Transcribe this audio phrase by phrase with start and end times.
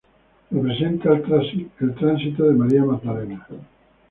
[0.49, 1.11] Representa
[1.77, 3.45] el tránsito de María Magdalena.